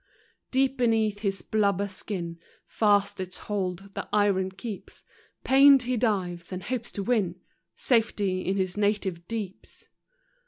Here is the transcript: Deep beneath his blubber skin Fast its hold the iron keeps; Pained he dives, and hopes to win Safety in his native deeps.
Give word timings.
Deep 0.49 0.77
beneath 0.77 1.19
his 1.19 1.43
blubber 1.43 1.87
skin 1.87 2.39
Fast 2.65 3.19
its 3.19 3.37
hold 3.37 3.93
the 3.93 4.09
iron 4.11 4.49
keeps; 4.49 5.03
Pained 5.43 5.83
he 5.83 5.95
dives, 5.95 6.51
and 6.51 6.63
hopes 6.63 6.91
to 6.93 7.03
win 7.03 7.39
Safety 7.75 8.41
in 8.43 8.57
his 8.57 8.75
native 8.75 9.27
deeps. 9.27 9.85